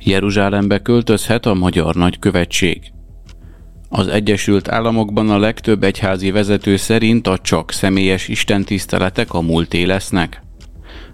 Jeruzsálembe 0.00 0.82
költözhet 0.82 1.46
a 1.46 1.54
magyar 1.54 1.94
nagykövetség. 1.94 2.92
Az 3.88 4.08
Egyesült 4.08 4.68
Államokban 4.68 5.30
a 5.30 5.38
legtöbb 5.38 5.82
egyházi 5.82 6.30
vezető 6.30 6.76
szerint 6.76 7.26
a 7.26 7.38
csak 7.38 7.72
személyes 7.72 8.28
istentiszteletek 8.28 9.32
a 9.34 9.40
múlté 9.40 9.82
lesznek. 9.82 10.42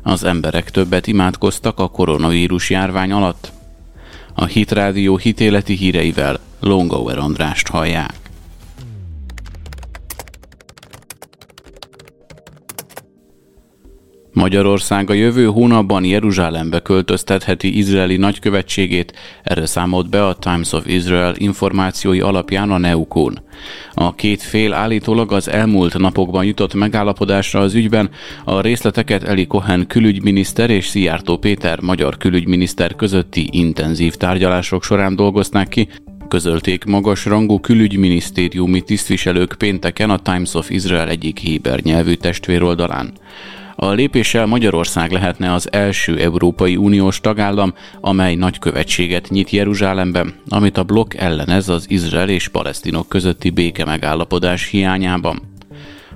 Az 0.03 0.25
emberek 0.25 0.71
többet 0.71 1.07
imádkoztak 1.07 1.79
a 1.79 1.89
koronavírus 1.89 2.71
járvány 2.71 3.13
alatt. 3.13 3.53
A 4.35 4.45
Hitrádió 4.45 5.17
hitéleti 5.17 5.75
híreivel 5.75 6.39
Longauer 6.61 7.19
Andrást 7.19 7.69
hallják. 7.69 8.24
Magyarország 14.45 15.11
a 15.11 15.13
jövő 15.13 15.47
hónapban 15.47 16.05
Jeruzsálembe 16.05 16.81
költöztetheti 16.81 17.77
izraeli 17.77 18.17
nagykövetségét, 18.17 19.13
erre 19.43 19.67
számolt 19.67 20.11
be 20.11 20.27
a 20.27 20.35
Times 20.35 20.73
of 20.73 20.87
Israel 20.87 21.35
információi 21.37 22.21
alapján 22.21 22.71
a 22.71 22.79
Neukon. 22.79 23.39
A 23.95 24.15
két 24.15 24.43
fél 24.43 24.73
állítólag 24.73 25.33
az 25.33 25.49
elmúlt 25.49 25.99
napokban 25.99 26.45
jutott 26.45 26.75
megállapodásra 26.75 27.61
az 27.61 27.75
ügyben, 27.75 28.11
a 28.45 28.61
részleteket 28.61 29.23
Eli 29.23 29.47
Cohen 29.47 29.87
külügyminiszter 29.87 30.71
és 30.71 30.87
Szijjártó 30.87 31.37
Péter 31.37 31.81
magyar 31.81 32.17
külügyminiszter 32.17 32.95
közötti 32.95 33.49
intenzív 33.51 34.15
tárgyalások 34.15 34.83
során 34.83 35.17
dolgozták 35.17 35.69
ki, 35.69 35.89
közölték 36.29 36.85
magas 36.85 37.25
rangú 37.25 37.61
külügyminisztériumi 37.61 38.81
tisztviselők 38.81 39.55
pénteken 39.59 40.11
a 40.11 40.19
Times 40.19 40.55
of 40.55 40.71
Israel 40.71 41.09
egyik 41.09 41.39
héber 41.39 41.81
nyelvű 41.81 42.15
testvéroldalán. 42.15 43.13
A 43.77 43.91
lépéssel 43.91 44.47
Magyarország 44.47 45.13
lehetne 45.13 45.53
az 45.53 45.73
első 45.73 46.19
Európai 46.19 46.77
Uniós 46.77 47.21
tagállam, 47.21 47.75
amely 48.01 48.35
nagykövetséget 48.35 49.29
nyit 49.29 49.51
Jeruzsálemben, 49.51 50.35
amit 50.49 50.79
a 50.79 50.85
blokk 50.85 51.15
ellenez 51.15 51.69
az 51.69 51.91
Izrael 51.91 52.29
és 52.29 52.49
palesztinok 52.49 53.09
közötti 53.09 53.51
béke 53.51 53.85
megállapodás 53.85 54.69
hiányában 54.69 55.54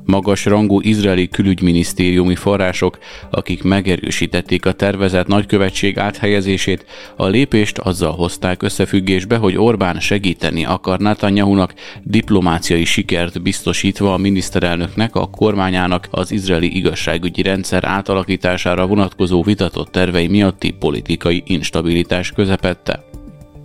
magas 0.09 0.45
rangú 0.45 0.81
izraeli 0.81 1.29
külügyminisztériumi 1.29 2.35
források, 2.35 2.99
akik 3.31 3.63
megerősítették 3.63 4.67
a 4.67 4.73
tervezett 4.73 5.27
nagykövetség 5.27 5.99
áthelyezését, 5.99 6.87
a 7.17 7.27
lépést 7.27 7.79
azzal 7.79 8.13
hozták 8.13 8.63
összefüggésbe, 8.63 9.37
hogy 9.37 9.57
Orbán 9.57 10.01
segíteni 10.01 10.65
akar 10.65 10.99
Netanyahunak, 10.99 11.75
diplomáciai 12.03 12.85
sikert 12.85 13.43
biztosítva 13.43 14.13
a 14.13 14.19
miniszterelnöknek, 14.19 15.15
a 15.15 15.31
kormányának 15.31 16.09
az 16.11 16.31
izraeli 16.31 16.77
igazságügyi 16.77 17.43
rendszer 17.43 17.85
átalakítására 17.85 18.87
vonatkozó 18.87 19.43
vitatott 19.43 19.93
tervei 19.93 20.27
miatti 20.27 20.71
politikai 20.71 21.43
instabilitás 21.47 22.33
közepette. 22.33 23.09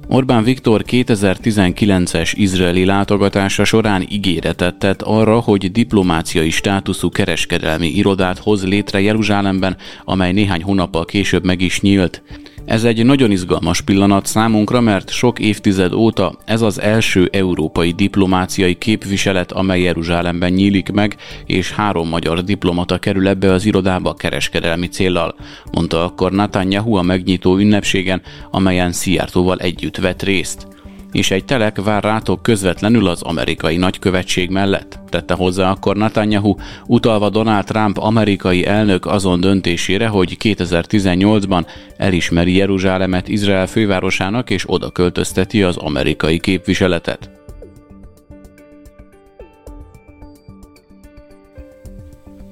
Orbán 0.08 0.44
Viktor 0.44 0.84
2019-es 0.88 2.32
izraeli 2.36 2.86
látogatása 2.86 3.64
során 3.64 4.06
ígéretet 4.10 4.76
tett 4.76 5.02
arra, 5.02 5.40
hogy 5.40 5.72
diplomáciai 5.72 6.50
státuszú 6.50 7.10
kereskedelmi 7.10 7.88
irodát 7.88 8.38
hoz 8.38 8.66
létre 8.66 9.02
Jeruzsálemben, 9.02 9.78
amely 10.06 10.32
néhány 10.32 10.64
hónappal 10.64 11.06
később 11.06 11.44
meg 11.44 11.62
is 11.62 11.82
nyílt. 11.82 12.22
Ez 12.66 12.84
egy 12.84 13.06
nagyon 13.06 13.32
izgalmas 13.32 13.82
pillanat 13.82 14.26
számunkra, 14.26 14.82
mert 14.82 15.10
sok 15.10 15.40
évtized 15.40 15.94
óta 15.94 16.36
ez 16.46 16.62
az 16.62 16.82
első 16.82 17.30
európai 17.32 17.92
diplomáciai 17.92 18.76
képviselet, 18.76 19.52
amely 19.52 19.82
Jeruzsálemben 19.82 20.52
nyílik 20.52 20.92
meg, 20.92 21.16
és 21.46 21.72
három 21.72 22.10
magyar 22.10 22.44
diplomata 22.44 22.98
kerül 22.98 23.28
ebbe 23.28 23.52
az 23.52 23.66
irodába 23.66 24.14
kereskedelmi 24.14 24.88
céllal, 24.88 25.36
mondta 25.72 26.04
akkor 26.04 26.32
Netanyahu 26.32 26.96
a 26.96 27.02
megnyitó 27.02 27.58
ünnepségen, 27.58 28.22
amelyen 28.52 28.92
Szijjártóval 28.92 29.58
együtt 29.58 29.98
vett 29.98 30.24
részt 30.24 30.73
és 31.14 31.32
egy 31.32 31.46
telek 31.46 31.82
vár 31.82 32.04
rátok 32.04 32.42
közvetlenül 32.42 33.08
az 33.08 33.22
amerikai 33.22 33.78
nagykövetség 33.78 34.50
mellett, 34.50 35.00
tette 35.10 35.34
hozzá 35.34 35.70
akkor 35.70 35.96
Netanyahu, 35.96 36.56
utalva 36.88 37.30
Donald 37.30 37.66
Trump 37.66 37.98
amerikai 37.98 38.66
elnök 38.66 39.06
azon 39.06 39.40
döntésére, 39.40 40.08
hogy 40.08 40.38
2018-ban 40.40 41.66
elismeri 41.98 42.56
Jeruzsálemet 42.56 43.28
Izrael 43.28 43.68
fővárosának 43.68 44.50
és 44.50 44.64
oda 44.68 44.90
költözteti 44.90 45.64
az 45.64 45.78
amerikai 45.78 46.40
képviseletet. 46.40 47.43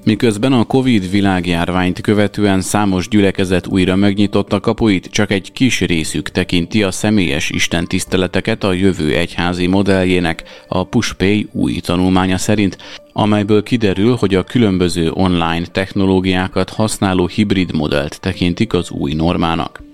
Miközben 0.04 0.52
a 0.52 0.64
Covid 0.64 1.10
világjárványt 1.10 2.00
követően 2.00 2.60
számos 2.60 3.08
gyülekezet 3.08 3.66
újra 3.66 3.96
megnyitotta 3.96 4.60
kapuit, 4.60 5.06
csak 5.10 5.30
egy 5.30 5.52
kis 5.52 5.80
részük 5.80 6.28
tekinti 6.28 6.82
a 6.82 6.90
személyes 6.90 7.50
istentiszteleteket 7.50 8.64
a 8.64 8.72
jövő 8.72 9.16
egyházi 9.16 9.66
modelljének, 9.66 10.42
a 10.68 10.84
Pushpay 10.84 11.48
új 11.52 11.72
tanulmánya 11.72 12.38
szerint, 12.38 12.76
amelyből 13.12 13.62
kiderül, 13.62 14.14
hogy 14.14 14.34
a 14.34 14.44
különböző 14.44 15.10
online 15.10 15.66
technológiákat 15.66 16.70
használó 16.70 17.26
hibrid 17.26 17.74
modellt 17.74 18.20
tekintik 18.20 18.72
az 18.72 18.90
új 18.90 19.12
normának. 19.12 19.91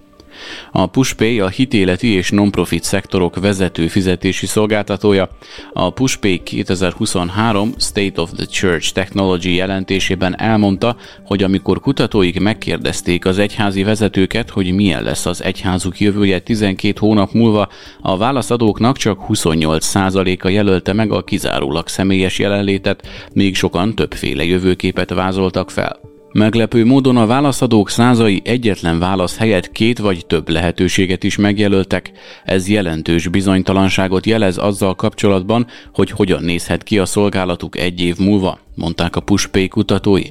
A 0.72 0.86
PushPay 0.86 1.40
a 1.40 1.48
hitéleti 1.48 2.08
és 2.08 2.30
non-profit 2.30 2.82
szektorok 2.82 3.40
vezető 3.40 3.86
fizetési 3.86 4.46
szolgáltatója. 4.46 5.28
A 5.72 5.90
PushPay 5.90 6.42
2023 6.42 7.72
State 7.78 8.20
of 8.20 8.30
the 8.36 8.44
Church 8.44 8.92
Technology 8.92 9.54
jelentésében 9.54 10.40
elmondta, 10.40 10.96
hogy 11.24 11.42
amikor 11.42 11.80
kutatóik 11.80 12.40
megkérdezték 12.40 13.26
az 13.26 13.38
egyházi 13.38 13.82
vezetőket, 13.82 14.50
hogy 14.50 14.72
milyen 14.72 15.02
lesz 15.02 15.26
az 15.26 15.42
egyházuk 15.42 16.00
jövője 16.00 16.38
12 16.38 16.98
hónap 16.98 17.32
múlva, 17.32 17.68
a 18.00 18.16
válaszadóknak 18.16 18.96
csak 18.96 19.20
28%-a 19.28 20.48
jelölte 20.48 20.92
meg 20.92 21.12
a 21.12 21.24
kizárólag 21.24 21.88
személyes 21.88 22.38
jelenlétet, 22.38 23.06
még 23.32 23.56
sokan 23.56 23.94
többféle 23.94 24.44
jövőképet 24.44 25.14
vázoltak 25.14 25.70
fel. 25.70 26.17
Meglepő 26.32 26.84
módon 26.84 27.16
a 27.16 27.26
válaszadók 27.26 27.90
százai 27.90 28.42
egyetlen 28.44 28.98
válasz 28.98 29.36
helyett 29.36 29.72
két 29.72 29.98
vagy 29.98 30.26
több 30.26 30.48
lehetőséget 30.48 31.24
is 31.24 31.36
megjelöltek. 31.36 32.12
Ez 32.44 32.68
jelentős 32.68 33.28
bizonytalanságot 33.28 34.26
jelez 34.26 34.58
azzal 34.58 34.94
kapcsolatban, 34.94 35.66
hogy 35.92 36.10
hogyan 36.10 36.42
nézhet 36.42 36.82
ki 36.82 36.98
a 36.98 37.06
szolgálatuk 37.06 37.76
egy 37.76 38.00
év 38.00 38.16
múlva 38.18 38.58
mondták 38.78 39.16
a 39.16 39.20
Pushpay 39.20 39.68
kutatói. 39.68 40.24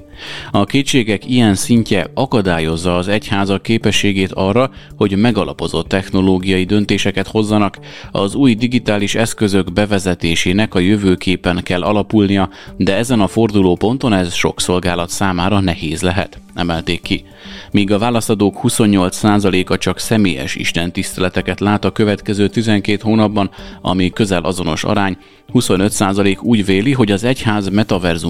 A 0.52 0.64
kétségek 0.64 1.30
ilyen 1.30 1.56
szintje 1.56 2.10
akadályozza 2.14 2.98
az 2.98 3.08
egyházak 3.08 3.62
képességét 3.62 4.32
arra, 4.32 4.72
hogy 4.96 5.18
megalapozott 5.18 5.88
technológiai 5.88 6.64
döntéseket 6.64 7.28
hozzanak, 7.28 7.80
az 8.12 8.36
új 8.36 8.56
digitális 8.56 9.16
eszközök 9.16 9.74
bevezetésének 9.74 10.76
a 10.76 10.80
jövőképen 10.80 11.64
kell 11.64 11.82
alapulnia, 11.82 12.50
de 12.78 12.96
ezen 12.96 13.20
a 13.20 13.28
fordulóponton 13.28 14.14
ez 14.14 14.34
sok 14.34 14.62
szolgálat 14.62 15.10
számára 15.10 15.60
nehéz 15.60 16.02
lehet 16.02 16.40
emelték 16.56 17.02
ki. 17.02 17.24
Míg 17.72 17.92
a 17.92 17.98
válaszadók 17.98 18.60
28%-a 18.64 19.78
csak 19.78 20.00
személyes 20.00 20.56
istentiszteleteket 20.56 21.60
lát 21.60 21.86
a 21.86 21.92
következő 21.92 22.48
12 22.48 23.00
hónapban, 23.02 23.50
ami 23.82 24.10
közel 24.10 24.44
azonos 24.44 24.84
arány, 24.84 25.18
25% 25.54 26.42
úgy 26.42 26.66
véli, 26.66 26.92
hogy 26.92 27.12
az 27.12 27.24
egyház 27.24 27.70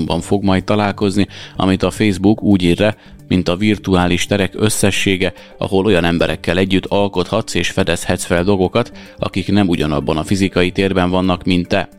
metaverzumban 0.08 0.22
fog 0.22 0.44
majd 0.44 0.64
találkozni, 0.64 1.28
amit 1.56 1.84
a 1.84 1.92
Facebook 1.92 2.42
úgy 2.42 2.64
írja, 2.64 2.96
mint 3.28 3.50
a 3.50 3.56
virtuális 3.56 4.26
terek 4.26 4.54
összessége, 4.56 5.34
ahol 5.58 5.86
olyan 5.86 6.04
emberekkel 6.04 6.58
együtt 6.58 6.86
alkothatsz 6.86 7.54
és 7.54 7.70
fedezhetsz 7.70 8.26
fel 8.26 8.44
dolgokat, 8.44 8.92
akik 9.18 9.52
nem 9.52 9.68
ugyanabban 9.68 10.18
a 10.18 10.24
fizikai 10.24 10.72
térben 10.72 11.10
vannak, 11.10 11.44
mint 11.44 11.68
te. 11.68 11.90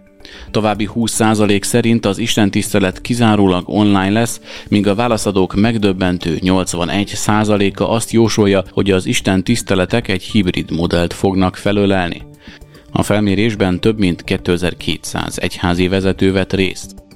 További 0.51 0.89
20% 0.95 1.63
szerint 1.63 2.07
az 2.07 2.19
istentisztelet 2.19 3.01
kizárólag 3.01 3.69
online 3.69 4.11
lesz, 4.11 4.41
míg 4.69 4.87
a 4.87 4.95
válaszadók 4.95 5.55
megdöbbentő 5.55 6.39
81%-a 6.41 7.83
azt 7.83 8.11
jósolja, 8.11 8.65
hogy 8.71 8.91
az 8.91 9.07
Isten 9.07 9.45
tiszteletek 9.45 10.09
egy 10.09 10.23
hibrid 10.23 10.71
modellt 10.71 11.13
fognak 11.13 11.57
felölelni. 11.57 12.23
A 12.93 13.03
felmérésben 13.03 13.81
több 13.81 13.99
mint 13.99 14.25
2200 14.25 15.39
egyházi 15.39 15.89
vezető 15.89 16.33
vett 16.33 16.53
részt. 16.53 17.08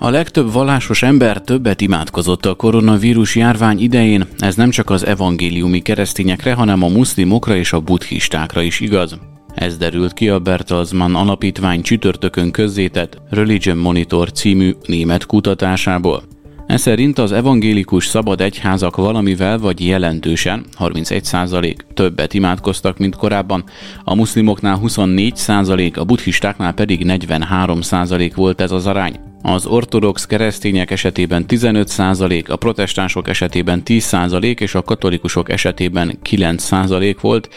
A 0.00 0.10
legtöbb 0.10 0.52
vallásos 0.52 1.02
ember 1.02 1.40
többet 1.40 1.80
imádkozott 1.80 2.46
a 2.46 2.54
koronavírus 2.54 3.36
járvány 3.36 3.80
idején, 3.80 4.26
ez 4.38 4.54
nem 4.54 4.70
csak 4.70 4.90
az 4.90 5.06
evangéliumi 5.06 5.80
keresztényekre, 5.80 6.52
hanem 6.52 6.82
a 6.82 6.88
muszlimokra 6.88 7.56
és 7.56 7.72
a 7.72 7.80
buddhistákra 7.80 8.62
is 8.62 8.80
igaz. 8.80 9.18
Ez 9.54 9.76
derült 9.76 10.12
ki 10.12 10.28
a 10.28 10.38
Bertelsmann 10.38 11.14
alapítvány 11.14 11.82
csütörtökön 11.82 12.50
közzétett 12.50 13.20
Religion 13.30 13.76
Monitor 13.76 14.32
című 14.32 14.74
német 14.86 15.26
kutatásából. 15.26 16.22
Ez 16.66 16.80
szerint 16.80 17.18
az 17.18 17.32
evangélikus 17.32 18.06
szabad 18.06 18.40
egyházak 18.40 18.96
valamivel 18.96 19.58
vagy 19.58 19.86
jelentősen, 19.86 20.64
31% 20.78 21.76
többet 21.94 22.34
imádkoztak, 22.34 22.98
mint 22.98 23.16
korábban, 23.16 23.64
a 24.04 24.14
muszlimoknál 24.14 24.80
24%, 24.82 25.98
a 25.98 26.04
buddhistáknál 26.04 26.72
pedig 26.72 27.04
43% 27.04 28.32
volt 28.34 28.60
ez 28.60 28.70
az 28.70 28.86
arány. 28.86 29.27
Az 29.42 29.66
ortodox 29.66 30.26
keresztények 30.26 30.90
esetében 30.90 31.44
15%, 31.48 32.48
a 32.48 32.56
protestánsok 32.56 33.28
esetében 33.28 33.82
10% 33.84 34.60
és 34.60 34.74
a 34.74 34.82
katolikusok 34.82 35.50
esetében 35.50 36.18
9% 36.30 37.16
volt, 37.20 37.48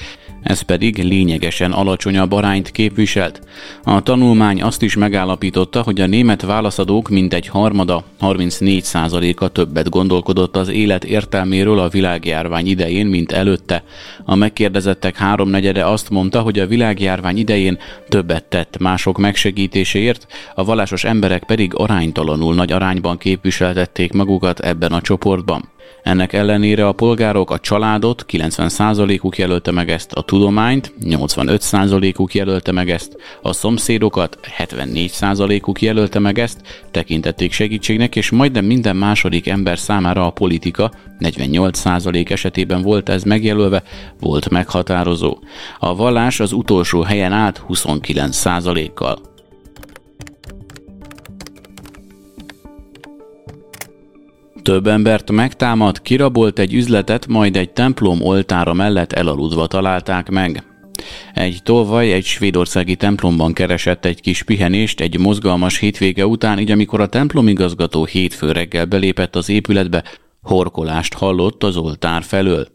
ez 0.43 0.61
pedig 0.61 1.03
lényegesen 1.03 1.71
alacsonyabb 1.71 2.31
arányt 2.31 2.71
képviselt. 2.71 3.41
A 3.83 4.01
tanulmány 4.01 4.61
azt 4.61 4.81
is 4.81 4.95
megállapította, 4.95 5.81
hogy 5.81 6.01
a 6.01 6.05
német 6.05 6.41
válaszadók 6.41 7.09
mintegy 7.09 7.47
harmada, 7.47 8.03
34%-a 8.21 9.47
többet 9.47 9.89
gondolkodott 9.89 10.55
az 10.55 10.69
élet 10.69 11.03
értelméről 11.03 11.79
a 11.79 11.89
világjárvány 11.89 12.67
idején, 12.67 13.05
mint 13.05 13.31
előtte. 13.31 13.83
A 14.25 14.35
megkérdezettek 14.35 15.17
háromnegyede 15.17 15.85
azt 15.85 16.09
mondta, 16.09 16.41
hogy 16.41 16.59
a 16.59 16.67
világjárvány 16.67 17.37
idején 17.37 17.77
többet 18.09 18.43
tett 18.43 18.77
mások 18.77 19.17
megsegítéséért, 19.17 20.27
a 20.55 20.63
vallásos 20.63 21.03
emberek 21.03 21.43
pedig 21.43 21.71
aránytalanul 21.75 22.55
nagy 22.55 22.71
arányban 22.71 23.17
képviseltették 23.17 24.13
magukat 24.13 24.59
ebben 24.59 24.91
a 24.91 25.01
csoportban. 25.01 25.69
Ennek 26.03 26.33
ellenére 26.33 26.87
a 26.87 26.91
polgárok 26.91 27.51
a 27.51 27.59
családot, 27.59 28.25
90%-uk 28.27 29.37
jelölte 29.37 29.71
meg 29.71 29.89
ezt, 29.89 30.11
a 30.11 30.21
tudományt, 30.21 30.93
85%-uk 31.03 32.33
jelölte 32.33 32.71
meg 32.71 32.89
ezt, 32.89 33.17
a 33.41 33.53
szomszédokat, 33.53 34.39
74%-uk 34.57 35.81
jelölte 35.81 36.19
meg 36.19 36.39
ezt, 36.39 36.85
tekintették 36.91 37.51
segítségnek, 37.51 38.15
és 38.15 38.29
majdnem 38.29 38.65
minden 38.65 38.95
második 38.95 39.47
ember 39.47 39.79
számára 39.79 40.25
a 40.25 40.31
politika, 40.31 40.91
48% 41.19 42.31
esetében 42.31 42.81
volt 42.81 43.09
ez 43.09 43.23
megjelölve, 43.23 43.83
volt 44.19 44.49
meghatározó. 44.49 45.37
A 45.79 45.95
vallás 45.95 46.39
az 46.39 46.51
utolsó 46.51 47.01
helyen 47.01 47.31
állt 47.31 47.63
29%-kal. 47.69 49.30
Több 54.63 54.87
embert 54.87 55.31
megtámad, 55.31 56.01
kirabolt 56.01 56.59
egy 56.59 56.73
üzletet, 56.73 57.27
majd 57.27 57.55
egy 57.55 57.69
templom 57.69 58.21
oltára 58.21 58.73
mellett 58.73 59.11
elaludva 59.11 59.67
találták 59.67 60.29
meg. 60.29 60.63
Egy 61.33 61.59
tolvaj 61.63 62.11
egy 62.11 62.25
svédországi 62.25 62.95
templomban 62.95 63.53
keresett 63.53 64.05
egy 64.05 64.21
kis 64.21 64.43
pihenést 64.43 64.99
egy 64.99 65.19
mozgalmas 65.19 65.77
hétvége 65.77 66.25
után, 66.25 66.59
így 66.59 66.71
amikor 66.71 67.01
a 67.01 67.07
templomigazgató 67.07 68.05
hétfő 68.05 68.51
reggel 68.51 68.85
belépett 68.85 69.35
az 69.35 69.49
épületbe, 69.49 70.03
horkolást 70.41 71.13
hallott 71.13 71.63
az 71.63 71.77
oltár 71.77 72.23
felől. 72.23 72.67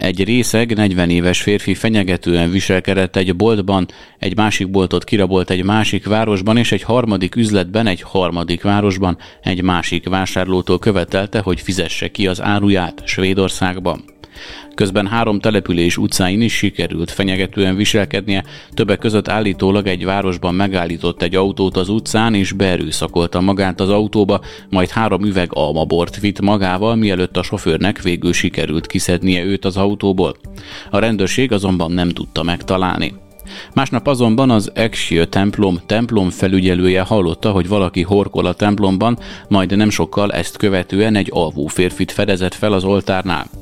Egy 0.00 0.24
részeg, 0.24 0.74
40 0.74 1.10
éves 1.10 1.42
férfi 1.42 1.74
fenyegetően 1.74 2.50
viselkedett 2.50 3.16
egy 3.16 3.36
boltban, 3.36 3.86
egy 4.18 4.36
másik 4.36 4.70
boltot 4.70 5.04
kirabolt 5.04 5.50
egy 5.50 5.64
másik 5.64 6.06
városban, 6.06 6.56
és 6.56 6.72
egy 6.72 6.82
harmadik 6.82 7.36
üzletben, 7.36 7.86
egy 7.86 8.02
harmadik 8.02 8.62
városban 8.62 9.18
egy 9.42 9.62
másik 9.62 10.08
vásárlótól 10.08 10.78
követelte, 10.78 11.40
hogy 11.40 11.60
fizesse 11.60 12.08
ki 12.08 12.26
az 12.26 12.42
áruját 12.42 13.02
Svédországban. 13.04 14.04
Közben 14.80 15.06
három 15.06 15.40
település 15.40 15.96
utcáin 15.96 16.40
is 16.40 16.56
sikerült 16.56 17.10
fenyegetően 17.10 17.76
viselkednie, 17.76 18.44
többek 18.74 18.98
között 18.98 19.28
állítólag 19.28 19.86
egy 19.86 20.04
városban 20.04 20.54
megállított 20.54 21.22
egy 21.22 21.34
autót 21.34 21.76
az 21.76 21.88
utcán 21.88 22.34
és 22.34 22.52
beerőszakolta 22.52 23.40
magát 23.40 23.80
az 23.80 23.88
autóba, 23.88 24.40
majd 24.68 24.88
három 24.88 25.24
üveg 25.24 25.48
almabort 25.52 26.20
vitt 26.20 26.40
magával, 26.40 26.94
mielőtt 26.94 27.36
a 27.36 27.42
sofőrnek 27.42 28.02
végül 28.02 28.32
sikerült 28.32 28.86
kiszednie 28.86 29.44
őt 29.44 29.64
az 29.64 29.76
autóból. 29.76 30.36
A 30.90 30.98
rendőrség 30.98 31.52
azonban 31.52 31.92
nem 31.92 32.08
tudta 32.08 32.42
megtalálni. 32.42 33.14
Másnap 33.74 34.06
azonban 34.06 34.50
az 34.50 34.70
Exio 34.74 35.24
templom 35.24 35.80
templom 35.86 36.30
felügyelője 36.30 37.00
hallotta, 37.00 37.50
hogy 37.50 37.68
valaki 37.68 38.02
horkol 38.02 38.46
a 38.46 38.54
templomban, 38.54 39.18
majd 39.48 39.76
nem 39.76 39.90
sokkal 39.90 40.32
ezt 40.32 40.56
követően 40.56 41.14
egy 41.14 41.28
alvó 41.32 41.66
férfit 41.66 42.12
fedezett 42.12 42.54
fel 42.54 42.72
az 42.72 42.84
oltárnál. 42.84 43.59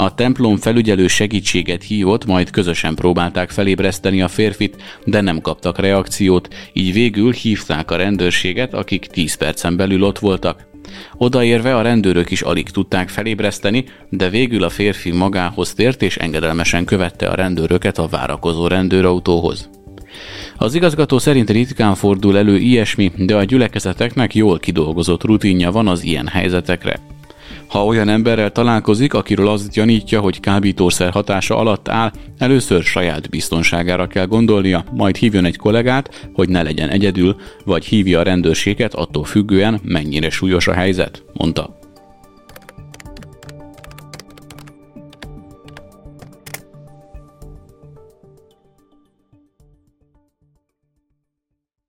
A 0.00 0.14
templom 0.14 0.56
felügyelő 0.56 1.06
segítséget 1.06 1.82
hívott, 1.82 2.26
majd 2.26 2.50
közösen 2.50 2.94
próbálták 2.94 3.50
felébreszteni 3.50 4.22
a 4.22 4.28
férfit, 4.28 4.76
de 5.04 5.20
nem 5.20 5.40
kaptak 5.40 5.78
reakciót, 5.78 6.48
így 6.72 6.92
végül 6.92 7.32
hívták 7.32 7.90
a 7.90 7.96
rendőrséget, 7.96 8.74
akik 8.74 9.06
10 9.06 9.34
percen 9.34 9.76
belül 9.76 10.02
ott 10.02 10.18
voltak. 10.18 10.66
Odaérve 11.16 11.76
a 11.76 11.82
rendőrök 11.82 12.30
is 12.30 12.42
alig 12.42 12.70
tudták 12.70 13.08
felébreszteni, 13.08 13.84
de 14.08 14.28
végül 14.28 14.62
a 14.62 14.68
férfi 14.68 15.10
magához 15.10 15.74
tért 15.74 16.02
és 16.02 16.16
engedelmesen 16.16 16.84
követte 16.84 17.26
a 17.26 17.34
rendőröket 17.34 17.98
a 17.98 18.08
várakozó 18.08 18.66
rendőrautóhoz. 18.66 19.70
Az 20.56 20.74
igazgató 20.74 21.18
szerint 21.18 21.50
ritkán 21.50 21.94
fordul 21.94 22.38
elő 22.38 22.56
ilyesmi, 22.56 23.12
de 23.16 23.36
a 23.36 23.44
gyülekezeteknek 23.44 24.34
jól 24.34 24.58
kidolgozott 24.58 25.24
rutinja 25.24 25.70
van 25.70 25.88
az 25.88 26.04
ilyen 26.04 26.26
helyzetekre. 26.26 27.00
Ha 27.68 27.84
olyan 27.84 28.08
emberrel 28.08 28.52
találkozik, 28.52 29.14
akiről 29.14 29.48
azt 29.48 29.70
gyanítja, 29.70 30.20
hogy 30.20 30.40
kábítószer 30.40 31.10
hatása 31.10 31.56
alatt 31.56 31.88
áll, 31.88 32.12
először 32.38 32.82
saját 32.82 33.30
biztonságára 33.30 34.06
kell 34.06 34.26
gondolnia, 34.26 34.84
majd 34.92 35.16
hívjon 35.16 35.44
egy 35.44 35.56
kollégát, 35.56 36.28
hogy 36.32 36.48
ne 36.48 36.62
legyen 36.62 36.88
egyedül, 36.88 37.36
vagy 37.64 37.84
hívja 37.84 38.20
a 38.20 38.22
rendőrséget 38.22 38.94
attól 38.94 39.24
függően, 39.24 39.80
mennyire 39.82 40.30
súlyos 40.30 40.66
a 40.66 40.72
helyzet, 40.72 41.24
mondta. 41.32 41.77